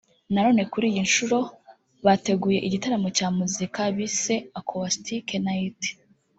[0.33, 1.37] nanone kuri iyi nshuro
[2.05, 5.81] bateguye igitaramo cya muzika bise Accoustic Night